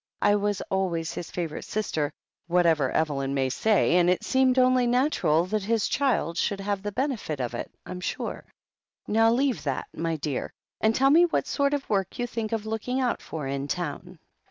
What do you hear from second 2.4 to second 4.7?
whatever Evelyn may say, and it seemed